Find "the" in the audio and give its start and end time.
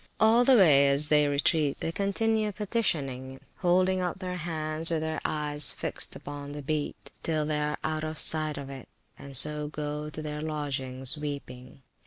0.43-0.55, 6.53-6.63